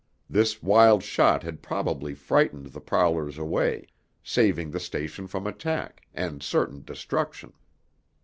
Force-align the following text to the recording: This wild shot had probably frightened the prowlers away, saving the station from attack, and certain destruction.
This 0.27 0.63
wild 0.63 1.03
shot 1.03 1.43
had 1.43 1.61
probably 1.61 2.15
frightened 2.15 2.73
the 2.73 2.81
prowlers 2.81 3.37
away, 3.37 3.85
saving 4.23 4.71
the 4.71 4.79
station 4.79 5.27
from 5.27 5.45
attack, 5.45 6.01
and 6.11 6.41
certain 6.41 6.81
destruction. 6.83 7.53